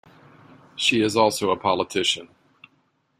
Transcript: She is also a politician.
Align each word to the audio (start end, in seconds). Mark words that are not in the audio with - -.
She 0.75 1.03
is 1.03 1.15
also 1.15 1.51
a 1.51 1.55
politician. 1.55 2.29